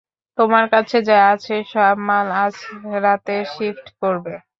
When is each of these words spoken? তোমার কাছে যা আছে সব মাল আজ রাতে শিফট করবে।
তোমার 0.37 0.65
কাছে 0.73 0.97
যা 1.07 1.17
আছে 1.33 1.55
সব 1.71 1.95
মাল 2.07 2.27
আজ 2.43 2.55
রাতে 3.03 3.35
শিফট 3.53 3.85
করবে। 4.01 4.33